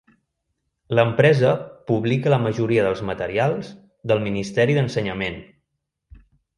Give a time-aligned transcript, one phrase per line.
[0.99, 1.51] L'empresa
[1.91, 3.73] publica la majoria dels materials
[4.13, 5.43] del Ministeri d'Ensenyament.